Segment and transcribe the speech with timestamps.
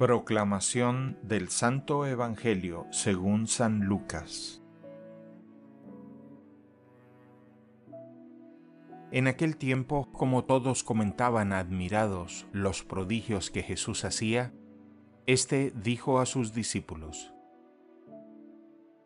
[0.00, 4.62] Proclamación del Santo Evangelio según San Lucas
[9.12, 14.54] En aquel tiempo, como todos comentaban admirados los prodigios que Jesús hacía,
[15.26, 17.34] éste dijo a sus discípulos,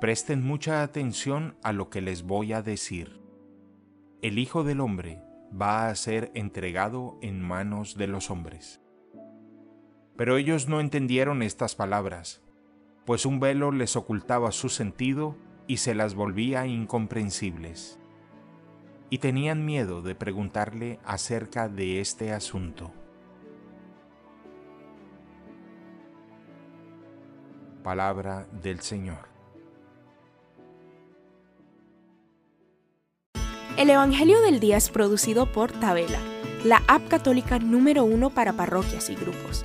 [0.00, 3.20] Presten mucha atención a lo que les voy a decir.
[4.22, 5.20] El Hijo del Hombre
[5.52, 8.85] va a ser entregado en manos de los hombres.
[10.16, 12.42] Pero ellos no entendieron estas palabras,
[13.04, 17.98] pues un velo les ocultaba su sentido y se las volvía incomprensibles
[19.10, 22.92] y tenían miedo de preguntarle acerca de este asunto.
[27.82, 29.28] Palabra del Señor.
[33.76, 36.18] El Evangelio del Día es producido por Tabela,
[36.64, 39.64] la app católica número uno para parroquias y grupos.